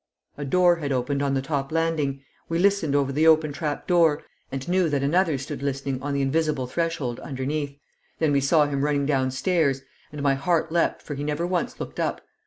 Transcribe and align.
A 0.35 0.43
door 0.45 0.77
had 0.77 0.91
opened 0.91 1.21
on 1.21 1.35
the 1.35 1.43
top 1.43 1.71
landing. 1.71 2.23
We 2.49 2.57
listened 2.57 2.95
over 2.95 3.11
the 3.11 3.27
open 3.27 3.53
trap 3.53 3.85
door, 3.85 4.23
and 4.51 4.67
knew 4.67 4.89
that 4.89 5.03
another 5.03 5.37
stood 5.37 5.61
listening 5.61 6.01
on 6.01 6.15
the 6.15 6.23
invisible 6.23 6.65
threshold 6.65 7.19
underneath; 7.19 7.77
then 8.17 8.31
we 8.31 8.41
saw 8.41 8.65
him 8.65 8.83
running 8.83 9.05
downstairs, 9.05 9.83
and 10.11 10.23
my 10.23 10.33
heart 10.33 10.71
leapt 10.71 11.03
for 11.03 11.13
he 11.13 11.23
never 11.23 11.45
once 11.45 11.79
looked 11.79 11.99
up. 11.99 12.21